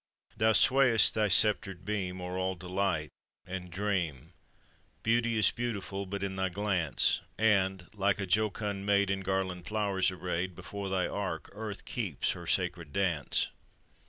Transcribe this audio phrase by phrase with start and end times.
[0.35, 3.11] Thou sway'st thy sceptred beam O'er all delight
[3.45, 4.33] and dream;
[5.03, 10.09] Beauty is beautiful but in thy glance: And, like a jocund maid In garland flowers
[10.09, 13.49] arrayed, Before thy ark Earth keeps her sacred dance.